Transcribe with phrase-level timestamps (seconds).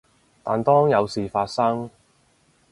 [0.41, 1.91] 但當有事發生